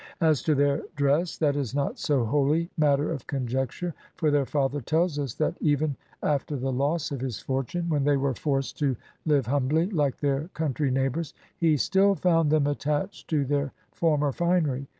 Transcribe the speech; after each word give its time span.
As 0.19 0.41
to 0.45 0.55
their 0.55 0.81
dress, 0.95 1.37
that 1.37 1.55
is 1.55 1.75
not 1.75 1.99
so 1.99 2.25
wholly 2.25 2.71
matter 2.75 3.11
of 3.11 3.27
conjecture, 3.27 3.93
for 4.15 4.31
their 4.31 4.47
father 4.47 4.81
tells 4.81 5.19
us 5.19 5.35
that 5.35 5.53
even 5.61 5.95
after 6.23 6.55
the 6.57 6.71
loss 6.71 7.11
of 7.11 7.21
his 7.21 7.37
fortune, 7.39 7.87
when 7.87 8.03
they 8.03 8.17
were 8.17 8.33
forced 8.33 8.79
to 8.79 8.95
live 9.27 9.45
humbly 9.45 9.91
like 9.91 10.17
their 10.17 10.47
country 10.55 10.89
neighbors, 10.89 11.35
he 11.55 11.77
"still 11.77 12.15
found 12.15 12.49
them 12.49 12.65
attached 12.65 13.27
to 13.29 13.45
their 13.45 13.73
former 13.91 14.31
finery. 14.31 14.87